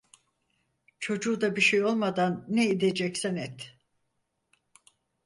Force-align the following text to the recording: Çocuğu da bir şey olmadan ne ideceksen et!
Çocuğu 0.99 1.41
da 1.41 1.55
bir 1.55 1.61
şey 1.61 1.83
olmadan 1.85 2.45
ne 2.49 2.67
ideceksen 2.69 3.35
et! 3.35 3.77